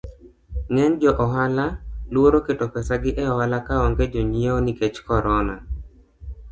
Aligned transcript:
Ng'eny 0.73 0.95
jo 1.01 1.11
ohala 1.25 1.65
luoro 2.13 2.39
keto 2.45 2.65
pesagi 2.73 3.11
eohala 3.23 3.57
ka 3.67 3.73
onge 3.85 4.05
jonyiewo 4.13 4.59
nikech 4.63 4.97
corona. 5.07 5.55